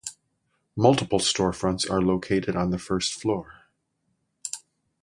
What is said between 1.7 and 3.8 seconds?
are located on the first floor.